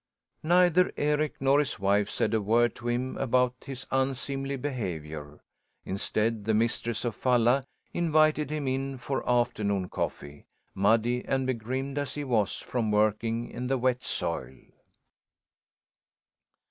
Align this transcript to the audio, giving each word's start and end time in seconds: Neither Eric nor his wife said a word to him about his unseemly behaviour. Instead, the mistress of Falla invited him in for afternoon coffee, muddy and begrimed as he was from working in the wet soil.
Neither 0.41 0.91
Eric 0.97 1.35
nor 1.39 1.59
his 1.59 1.77
wife 1.77 2.09
said 2.09 2.33
a 2.33 2.41
word 2.41 2.73
to 2.77 2.87
him 2.87 3.17
about 3.19 3.53
his 3.67 3.85
unseemly 3.91 4.55
behaviour. 4.55 5.41
Instead, 5.85 6.43
the 6.45 6.55
mistress 6.55 7.05
of 7.05 7.15
Falla 7.15 7.63
invited 7.93 8.49
him 8.49 8.67
in 8.67 8.97
for 8.97 9.21
afternoon 9.29 9.89
coffee, 9.89 10.47
muddy 10.73 11.23
and 11.25 11.45
begrimed 11.45 11.99
as 11.99 12.15
he 12.15 12.23
was 12.23 12.57
from 12.57 12.89
working 12.89 13.47
in 13.51 13.67
the 13.67 13.77
wet 13.77 14.03
soil. 14.03 14.57